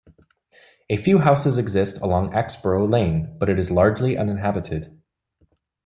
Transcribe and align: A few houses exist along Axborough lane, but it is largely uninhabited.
A 0.89 0.97
few 0.97 1.19
houses 1.19 1.59
exist 1.59 1.99
along 2.01 2.31
Axborough 2.31 2.89
lane, 2.91 3.35
but 3.37 3.49
it 3.49 3.59
is 3.59 3.69
largely 3.69 4.17
uninhabited. 4.17 4.99